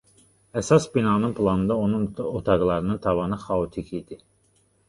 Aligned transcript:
Əsas 0.61 0.87
binanın 0.95 1.35
planında 1.41 1.77
onun 1.83 2.09
otaqlarının 2.39 2.99
tavanı 3.07 3.41
xaotik 3.47 3.93
idi. 4.03 4.23